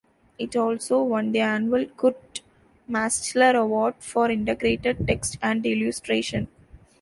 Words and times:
It 0.39 0.55
also 0.55 1.03
won 1.03 1.31
the 1.31 1.41
annual 1.41 1.85
Kurt 1.85 2.41
Maschler 2.89 3.53
Award 3.55 3.93
for 3.99 4.31
integrated 4.31 5.05
text 5.07 5.37
and 5.43 5.63
illustration. 5.63 6.47